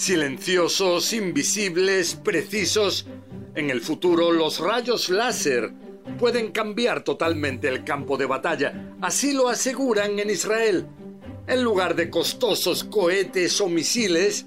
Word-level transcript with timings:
Silenciosos, 0.00 1.12
invisibles, 1.12 2.14
precisos. 2.14 3.04
En 3.54 3.68
el 3.68 3.82
futuro, 3.82 4.32
los 4.32 4.58
rayos 4.58 5.10
láser 5.10 5.74
pueden 6.18 6.52
cambiar 6.52 7.04
totalmente 7.04 7.68
el 7.68 7.84
campo 7.84 8.16
de 8.16 8.24
batalla. 8.24 8.94
Así 9.02 9.34
lo 9.34 9.50
aseguran 9.50 10.18
en 10.18 10.30
Israel. 10.30 10.86
En 11.46 11.62
lugar 11.62 11.96
de 11.96 12.08
costosos 12.08 12.82
cohetes 12.82 13.60
o 13.60 13.68
misiles, 13.68 14.46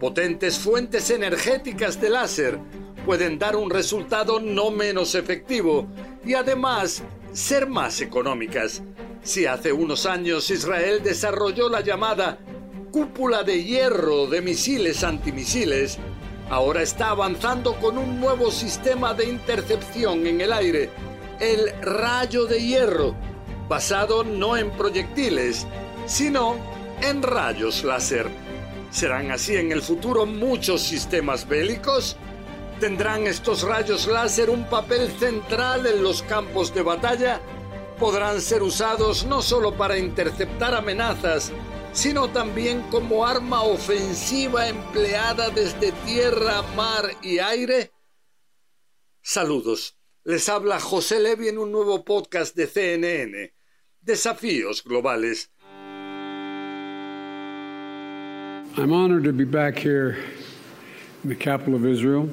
potentes 0.00 0.58
fuentes 0.58 1.10
energéticas 1.10 2.00
de 2.00 2.08
láser 2.08 2.58
pueden 3.04 3.38
dar 3.38 3.56
un 3.56 3.68
resultado 3.68 4.40
no 4.40 4.70
menos 4.70 5.14
efectivo 5.14 5.86
y 6.24 6.32
además 6.32 7.02
ser 7.34 7.66
más 7.68 8.00
económicas. 8.00 8.82
Si 9.22 9.44
hace 9.44 9.70
unos 9.70 10.06
años 10.06 10.50
Israel 10.50 11.02
desarrolló 11.02 11.68
la 11.68 11.82
llamada 11.82 12.38
cúpula 12.94 13.42
de 13.42 13.64
hierro 13.64 14.28
de 14.28 14.40
misiles 14.40 15.02
antimisiles, 15.02 15.98
ahora 16.48 16.80
está 16.80 17.10
avanzando 17.10 17.74
con 17.80 17.98
un 17.98 18.20
nuevo 18.20 18.52
sistema 18.52 19.14
de 19.14 19.24
intercepción 19.24 20.28
en 20.28 20.40
el 20.40 20.52
aire, 20.52 20.90
el 21.40 21.72
rayo 21.82 22.46
de 22.46 22.62
hierro, 22.62 23.16
basado 23.68 24.22
no 24.22 24.56
en 24.56 24.70
proyectiles, 24.70 25.66
sino 26.06 26.54
en 27.02 27.24
rayos 27.24 27.82
láser. 27.82 28.30
¿Serán 28.92 29.32
así 29.32 29.56
en 29.56 29.72
el 29.72 29.82
futuro 29.82 30.24
muchos 30.24 30.80
sistemas 30.80 31.48
bélicos? 31.48 32.16
¿Tendrán 32.78 33.26
estos 33.26 33.62
rayos 33.62 34.06
láser 34.06 34.50
un 34.50 34.66
papel 34.66 35.10
central 35.18 35.84
en 35.86 36.00
los 36.00 36.22
campos 36.22 36.72
de 36.72 36.82
batalla? 36.82 37.40
¿Podrán 37.98 38.40
ser 38.40 38.62
usados 38.62 39.26
no 39.26 39.42
solo 39.42 39.74
para 39.74 39.98
interceptar 39.98 40.76
amenazas, 40.76 41.50
sino 41.94 42.28
también 42.28 42.82
como 42.90 43.24
arma 43.24 43.62
ofensiva 43.62 44.68
empleada 44.68 45.48
desde 45.50 45.92
tierra, 46.04 46.62
mar 46.76 47.08
y 47.22 47.38
aire? 47.38 47.92
Saludos. 49.22 49.96
Les 50.24 50.48
habla 50.48 50.80
José 50.80 51.20
Levi 51.20 51.48
en 51.48 51.58
un 51.58 51.70
nuevo 51.70 52.04
podcast 52.04 52.56
de 52.56 52.66
CNN. 52.66 53.54
Desafíos 54.00 54.82
globales. 54.82 55.50
I'm 58.76 58.92
honored 58.92 59.24
to 59.24 59.32
be 59.32 59.44
back 59.44 59.78
here 59.78 60.16
in 61.22 61.30
the 61.30 61.36
capital 61.36 61.76
of 61.76 61.86
Israel. 61.86 62.28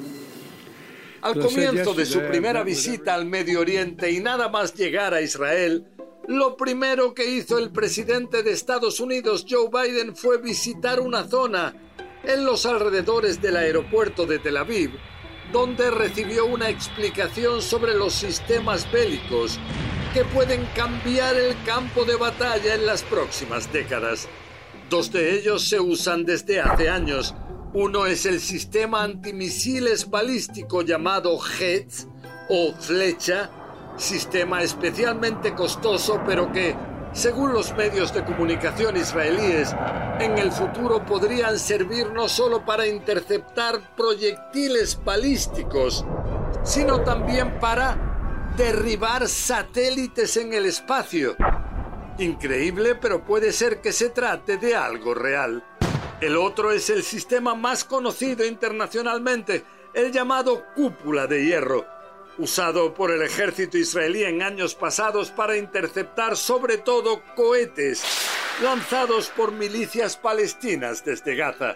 Al 1.21 1.35
comienzo 1.35 1.93
de 1.93 2.05
su 2.05 2.19
primera 2.21 2.63
visita 2.63 3.13
al 3.13 3.25
Medio 3.25 3.59
Oriente 3.59 4.09
y 4.09 4.19
nada 4.21 4.49
más 4.49 4.73
llegar 4.73 5.13
a 5.13 5.21
Israel, 5.21 5.85
lo 6.31 6.55
primero 6.55 7.13
que 7.13 7.29
hizo 7.29 7.57
el 7.57 7.71
presidente 7.71 8.41
de 8.43 8.51
Estados 8.51 8.99
Unidos, 8.99 9.45
Joe 9.49 9.69
Biden, 9.69 10.15
fue 10.15 10.37
visitar 10.37 10.99
una 10.99 11.27
zona 11.27 11.75
en 12.23 12.45
los 12.45 12.65
alrededores 12.65 13.41
del 13.41 13.57
aeropuerto 13.57 14.25
de 14.25 14.39
Tel 14.39 14.57
Aviv, 14.57 14.91
donde 15.51 15.91
recibió 15.91 16.45
una 16.45 16.69
explicación 16.69 17.61
sobre 17.61 17.95
los 17.95 18.13
sistemas 18.13 18.89
bélicos 18.91 19.59
que 20.13 20.23
pueden 20.25 20.65
cambiar 20.75 21.35
el 21.35 21.55
campo 21.65 22.05
de 22.05 22.15
batalla 22.15 22.75
en 22.75 22.85
las 22.85 23.03
próximas 23.03 23.71
décadas. 23.73 24.27
Dos 24.89 25.11
de 25.11 25.35
ellos 25.35 25.67
se 25.67 25.79
usan 25.79 26.25
desde 26.25 26.61
hace 26.61 26.89
años. 26.89 27.33
Uno 27.73 28.05
es 28.05 28.25
el 28.25 28.39
sistema 28.39 29.03
antimisiles 29.03 30.09
balístico 30.09 30.81
llamado 30.81 31.39
HETS 31.59 32.07
o 32.49 32.73
Flecha, 32.73 33.49
sistema 33.97 34.61
especialmente 34.61 35.53
costoso 35.53 36.21
pero 36.25 36.51
que, 36.51 36.75
según 37.13 37.53
los 37.53 37.75
medios 37.75 38.13
de 38.13 38.23
comunicación 38.23 38.97
israelíes, 38.97 39.75
en 40.19 40.37
el 40.37 40.51
futuro 40.51 41.05
podrían 41.05 41.59
servir 41.59 42.11
no 42.11 42.29
solo 42.29 42.63
para 42.63 42.87
interceptar 42.87 43.95
proyectiles 43.95 44.99
balísticos, 45.03 46.05
sino 46.63 47.01
también 47.01 47.59
para 47.59 47.97
derribar 48.55 49.27
satélites 49.27 50.37
en 50.37 50.53
el 50.53 50.65
espacio. 50.65 51.35
Increíble, 52.17 52.95
pero 52.95 53.23
puede 53.23 53.51
ser 53.51 53.81
que 53.81 53.91
se 53.91 54.09
trate 54.09 54.57
de 54.57 54.75
algo 54.75 55.13
real. 55.13 55.63
El 56.19 56.37
otro 56.37 56.71
es 56.71 56.89
el 56.89 57.01
sistema 57.01 57.55
más 57.55 57.83
conocido 57.83 58.45
internacionalmente, 58.45 59.63
el 59.93 60.11
llamado 60.11 60.65
cúpula 60.75 61.25
de 61.25 61.45
hierro, 61.45 61.85
usado 62.37 62.93
por 62.93 63.11
el 63.11 63.21
ejército 63.21 63.77
israelí 63.77 64.23
en 64.23 64.41
años 64.41 64.75
pasados 64.75 65.31
para 65.31 65.57
interceptar 65.57 66.37
sobre 66.37 66.77
todo 66.77 67.21
cohetes 67.35 68.03
lanzados 68.61 69.29
por 69.29 69.51
milicias 69.51 70.17
palestinas 70.17 71.03
desde 71.03 71.35
Gaza. 71.35 71.75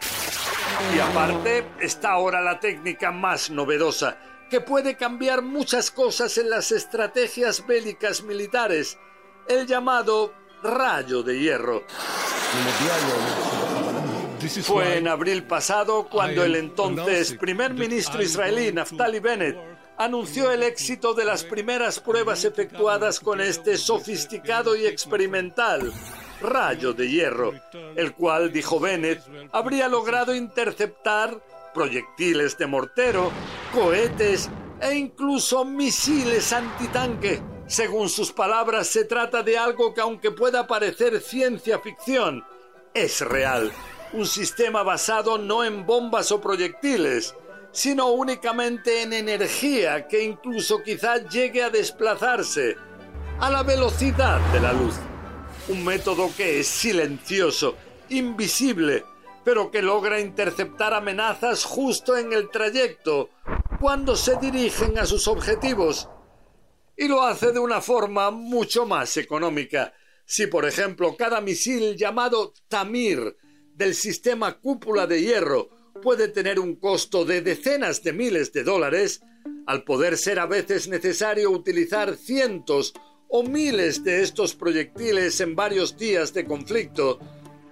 Y 0.95 0.99
aparte 0.99 1.65
está 1.79 2.11
ahora 2.11 2.41
la 2.41 2.59
técnica 2.59 3.11
más 3.11 3.49
novedosa, 3.49 4.17
que 4.49 4.61
puede 4.61 4.95
cambiar 4.95 5.41
muchas 5.41 5.89
cosas 5.89 6.37
en 6.37 6.49
las 6.49 6.71
estrategias 6.71 7.65
bélicas 7.65 8.23
militares, 8.23 8.97
el 9.47 9.65
llamado 9.65 10.33
rayo 10.63 11.23
de 11.23 11.39
hierro. 11.39 11.83
Fue 14.63 14.97
en 14.97 15.07
abril 15.07 15.43
pasado 15.43 16.07
cuando 16.07 16.43
el 16.43 16.55
entonces 16.55 17.33
primer 17.33 17.73
ministro 17.73 18.21
israelí 18.21 18.71
Naftali 18.71 19.19
Bennett 19.19 19.74
anunció 19.97 20.51
el 20.51 20.63
éxito 20.63 21.13
de 21.13 21.25
las 21.25 21.43
primeras 21.43 21.99
pruebas 21.99 22.45
efectuadas 22.45 23.19
con 23.19 23.41
este 23.41 23.77
sofisticado 23.77 24.75
y 24.75 24.85
experimental 24.85 25.91
rayo 26.41 26.93
de 26.93 27.09
hierro, 27.09 27.53
el 27.95 28.13
cual, 28.13 28.51
dijo 28.51 28.79
Bennett, 28.79 29.21
habría 29.51 29.87
logrado 29.87 30.35
interceptar 30.35 31.41
proyectiles 31.73 32.57
de 32.57 32.67
mortero, 32.67 33.31
cohetes 33.73 34.49
e 34.81 34.95
incluso 34.95 35.65
misiles 35.65 36.53
antitanque. 36.53 37.41
Según 37.67 38.09
sus 38.09 38.31
palabras, 38.31 38.87
se 38.87 39.05
trata 39.05 39.41
de 39.43 39.57
algo 39.57 39.93
que 39.93 40.01
aunque 40.01 40.31
pueda 40.31 40.67
parecer 40.67 41.19
ciencia 41.19 41.79
ficción, 41.79 42.43
es 42.93 43.21
real. 43.21 43.71
Un 44.13 44.25
sistema 44.25 44.83
basado 44.83 45.37
no 45.37 45.63
en 45.63 45.85
bombas 45.85 46.31
o 46.31 46.39
proyectiles, 46.39 47.35
sino 47.75 48.07
únicamente 48.07 49.01
en 49.01 49.11
energía 49.11 50.07
que 50.07 50.23
incluso 50.23 50.81
quizá 50.81 51.17
llegue 51.27 51.61
a 51.61 51.69
desplazarse 51.69 52.77
a 53.41 53.49
la 53.49 53.63
velocidad 53.63 54.39
de 54.53 54.61
la 54.61 54.71
luz. 54.71 54.95
Un 55.67 55.83
método 55.83 56.31
que 56.37 56.61
es 56.61 56.67
silencioso, 56.67 57.75
invisible, 58.07 59.03
pero 59.43 59.71
que 59.71 59.81
logra 59.81 60.21
interceptar 60.21 60.93
amenazas 60.93 61.65
justo 61.65 62.15
en 62.15 62.31
el 62.31 62.49
trayecto 62.49 63.29
cuando 63.81 64.15
se 64.15 64.37
dirigen 64.37 64.97
a 64.97 65.05
sus 65.05 65.27
objetivos. 65.27 66.07
Y 66.95 67.09
lo 67.09 67.23
hace 67.23 67.51
de 67.51 67.59
una 67.59 67.81
forma 67.81 68.31
mucho 68.31 68.85
más 68.85 69.17
económica. 69.17 69.93
Si, 70.25 70.47
por 70.47 70.63
ejemplo, 70.63 71.17
cada 71.17 71.41
misil 71.41 71.97
llamado 71.97 72.53
Tamir 72.69 73.35
del 73.73 73.95
sistema 73.95 74.59
cúpula 74.61 75.07
de 75.07 75.21
hierro 75.21 75.75
puede 76.05 76.27
tener 76.27 76.59
un 76.59 76.75
costo 76.75 77.25
de 77.25 77.41
decenas 77.41 78.03
de 78.03 78.13
miles 78.13 78.53
de 78.53 78.63
dólares, 78.63 79.23
al 79.65 79.83
poder 79.83 80.17
ser 80.17 80.37
a 80.37 80.45
veces 80.45 80.87
necesario 80.87 81.49
utilizar 81.49 82.15
cientos 82.15 82.93
o 83.27 83.41
miles 83.41 84.03
de 84.03 84.21
estos 84.21 84.53
proyectiles 84.53 85.41
en 85.41 85.55
varios 85.55 85.97
días 85.97 86.31
de 86.31 86.45
conflicto, 86.45 87.17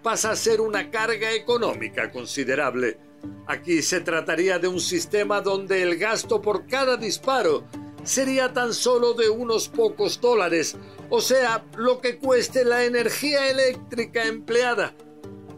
pasa 0.02 0.32
a 0.32 0.36
ser 0.36 0.62
una 0.62 0.90
carga 0.90 1.32
económica 1.32 2.12
considerable. 2.12 2.98
Aquí 3.46 3.84
se 3.84 4.02
trataría 4.02 4.58
de 4.58 4.68
un 4.68 4.80
sistema 4.80 5.40
donde 5.40 5.84
el 5.84 5.98
gasto 5.98 6.42
por 6.42 6.66
cada 6.66 6.98
disparo 6.98 7.66
sería 8.04 8.52
tan 8.52 8.74
solo 8.74 9.14
de 9.14 9.30
unos 9.30 9.70
pocos 9.70 10.20
dólares, 10.20 10.76
o 11.12 11.22
sea, 11.22 11.68
lo 11.78 12.02
que 12.02 12.18
cueste 12.18 12.66
la 12.66 12.84
energía 12.84 13.52
eléctrica 13.52 14.26
empleada. 14.26 14.96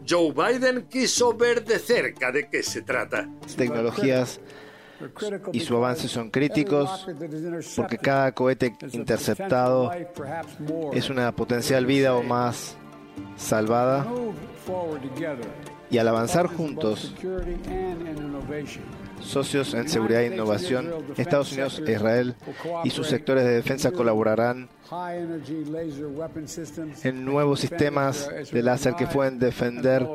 Joe 0.08 0.32
Biden 0.32 0.86
quiso 0.88 1.34
ver 1.34 1.64
de 1.64 1.78
cerca 1.78 2.30
de 2.32 2.48
qué 2.48 2.62
se 2.62 2.82
trata. 2.82 3.28
Tecnologías 3.56 4.40
y 5.52 5.60
su 5.60 5.76
avance 5.76 6.08
son 6.08 6.30
críticos 6.30 7.06
porque 7.76 7.98
cada 7.98 8.32
cohete 8.32 8.74
interceptado 8.92 9.90
es 10.92 11.10
una 11.10 11.34
potencial 11.34 11.84
vida 11.84 12.14
o 12.14 12.22
más 12.22 12.76
salvada 13.36 14.06
y 15.90 15.98
al 15.98 16.08
avanzar 16.08 16.46
juntos, 16.46 17.14
socios 19.20 19.74
en 19.74 19.88
seguridad 19.88 20.22
e 20.22 20.26
innovación, 20.26 20.92
Estados 21.16 21.52
Unidos 21.52 21.82
e 21.84 21.92
Israel 21.92 22.34
y 22.84 22.90
sus 22.90 23.08
sectores 23.08 23.44
de 23.44 23.52
defensa 23.52 23.90
colaborarán 23.90 24.68
en 27.02 27.24
nuevos 27.24 27.60
sistemas 27.60 28.30
de 28.52 28.62
láser 28.62 28.94
que 28.94 29.06
pueden 29.06 29.38
defender 29.38 30.06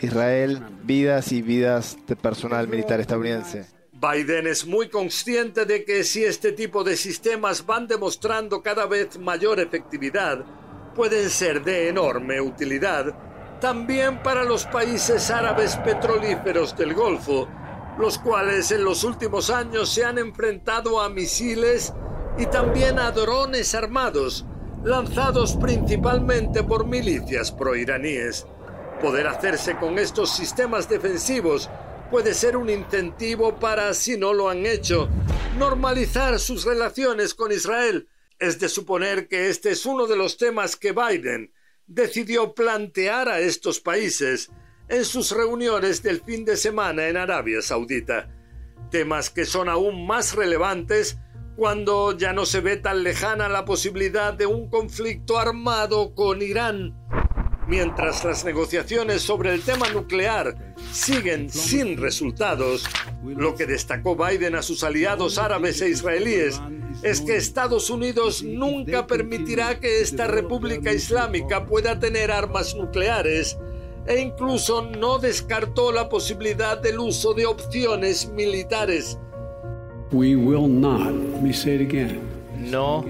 Israel, 0.00 0.62
vidas 0.82 1.32
y 1.32 1.42
vidas 1.42 1.96
de 2.06 2.16
personal 2.16 2.68
militar 2.68 3.00
estadounidense. 3.00 3.66
Biden 3.92 4.48
es 4.48 4.66
muy 4.66 4.88
consciente 4.88 5.64
de 5.64 5.84
que 5.84 6.02
si 6.02 6.24
este 6.24 6.50
tipo 6.50 6.82
de 6.82 6.96
sistemas 6.96 7.64
van 7.64 7.86
demostrando 7.86 8.60
cada 8.60 8.86
vez 8.86 9.16
mayor 9.18 9.60
efectividad, 9.60 10.44
pueden 10.96 11.30
ser 11.30 11.62
de 11.62 11.88
enorme 11.88 12.40
utilidad 12.40 13.14
también 13.62 14.20
para 14.24 14.42
los 14.42 14.66
países 14.66 15.30
árabes 15.30 15.76
petrolíferos 15.76 16.76
del 16.76 16.94
Golfo, 16.94 17.46
los 17.98 18.18
cuales 18.18 18.70
en 18.70 18.84
los 18.84 19.04
últimos 19.04 19.50
años 19.50 19.92
se 19.92 20.04
han 20.04 20.18
enfrentado 20.18 21.00
a 21.00 21.08
misiles 21.08 21.92
y 22.38 22.46
también 22.46 22.98
a 22.98 23.10
drones 23.10 23.74
armados, 23.74 24.46
lanzados 24.84 25.56
principalmente 25.56 26.62
por 26.62 26.86
milicias 26.86 27.52
proiraníes. 27.52 28.46
Poder 29.00 29.26
hacerse 29.26 29.76
con 29.76 29.98
estos 29.98 30.34
sistemas 30.34 30.88
defensivos 30.88 31.68
puede 32.10 32.34
ser 32.34 32.56
un 32.56 32.70
incentivo 32.70 33.56
para, 33.56 33.92
si 33.94 34.16
no 34.16 34.32
lo 34.32 34.48
han 34.48 34.64
hecho, 34.66 35.08
normalizar 35.58 36.38
sus 36.38 36.64
relaciones 36.64 37.34
con 37.34 37.52
Israel. 37.52 38.08
Es 38.38 38.58
de 38.58 38.68
suponer 38.68 39.28
que 39.28 39.48
este 39.48 39.70
es 39.70 39.86
uno 39.86 40.06
de 40.06 40.16
los 40.16 40.36
temas 40.36 40.76
que 40.76 40.92
Biden 40.92 41.52
decidió 41.86 42.54
plantear 42.54 43.28
a 43.28 43.40
estos 43.40 43.80
países 43.80 44.50
en 44.88 45.04
sus 45.04 45.30
reuniones 45.32 46.02
del 46.02 46.20
fin 46.20 46.44
de 46.44 46.56
semana 46.56 47.08
en 47.08 47.16
Arabia 47.16 47.62
Saudita, 47.62 48.28
temas 48.90 49.30
que 49.30 49.44
son 49.44 49.68
aún 49.68 50.06
más 50.06 50.34
relevantes 50.34 51.18
cuando 51.56 52.16
ya 52.16 52.32
no 52.32 52.46
se 52.46 52.60
ve 52.60 52.76
tan 52.76 53.02
lejana 53.02 53.48
la 53.48 53.64
posibilidad 53.64 54.32
de 54.32 54.46
un 54.46 54.68
conflicto 54.68 55.38
armado 55.38 56.14
con 56.14 56.42
Irán. 56.42 56.94
Mientras 57.68 58.24
las 58.24 58.44
negociaciones 58.44 59.22
sobre 59.22 59.54
el 59.54 59.62
tema 59.62 59.88
nuclear 59.90 60.74
siguen 60.90 61.48
sin 61.48 61.96
resultados, 61.96 62.84
lo 63.24 63.54
que 63.54 63.66
destacó 63.66 64.16
Biden 64.16 64.56
a 64.56 64.62
sus 64.62 64.82
aliados 64.82 65.38
árabes 65.38 65.80
e 65.80 65.88
israelíes 65.88 66.60
es 67.02 67.20
que 67.20 67.36
Estados 67.36 67.88
Unidos 67.88 68.42
nunca 68.42 69.06
permitirá 69.06 69.78
que 69.78 70.00
esta 70.00 70.26
República 70.26 70.92
Islámica 70.92 71.66
pueda 71.66 71.98
tener 71.98 72.32
armas 72.32 72.74
nucleares 72.74 73.56
e 74.06 74.20
incluso 74.20 74.82
no 74.82 75.18
descartó 75.18 75.92
la 75.92 76.08
posibilidad 76.08 76.80
del 76.80 76.98
uso 76.98 77.34
de 77.34 77.46
opciones 77.46 78.28
militares. 78.30 79.18
No, 82.58 83.04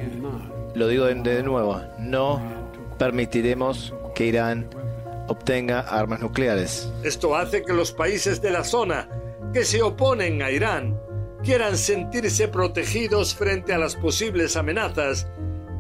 lo 0.75 0.89
digo 0.89 1.06
de 1.06 1.43
nuevo, 1.43 1.81
no 1.99 2.41
permitiremos 2.99 3.93
que 4.15 4.27
Irán 4.27 4.69
obtenga 5.29 5.81
armas 5.81 6.21
nucleares. 6.21 6.93
Esto 7.03 7.35
hace 7.37 7.62
que 7.62 7.73
los 7.73 7.93
países 7.93 8.41
de 8.41 8.50
la 8.50 8.65
zona 8.65 9.09
que 9.53 9.65
se 9.65 9.83
oponen 9.83 10.43
a 10.43 10.50
Irán 10.50 10.99
quieran 11.43 11.77
sentirse 11.77 12.49
protegidos 12.49 13.35
frente 13.35 13.73
a 13.73 13.79
las 13.79 13.97
posibles 13.97 14.56
amenazas 14.56 15.27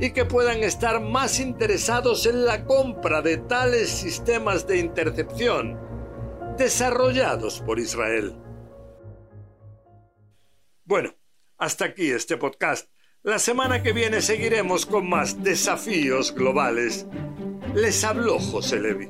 y 0.02 0.10
que 0.10 0.24
puedan 0.24 0.64
estar 0.64 1.00
más 1.00 1.38
interesados 1.38 2.26
en 2.26 2.44
la 2.44 2.64
compra 2.64 3.22
de 3.22 3.36
tales 3.36 3.88
sistemas 3.88 4.66
de 4.66 4.78
intercepción 4.78 5.78
desarrollados 6.58 7.60
por 7.60 7.78
Israel. 7.78 8.36
Bueno, 10.84 11.14
hasta 11.56 11.84
aquí 11.84 12.10
este 12.10 12.36
podcast. 12.36 12.90
La 13.22 13.38
semana 13.38 13.84
que 13.84 13.92
viene 13.92 14.22
seguiremos 14.22 14.86
con 14.86 15.08
más 15.08 15.40
desafíos 15.44 16.34
globales. 16.34 17.06
Les 17.72 18.02
habló 18.02 18.40
José 18.40 18.80
Levi. 18.80 19.08